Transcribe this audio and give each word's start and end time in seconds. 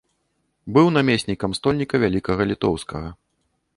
Быў 0.77 0.87
намеснікам 0.95 1.51
стольніка 1.59 1.95
вялікага 2.05 2.41
літоўскага. 2.53 3.09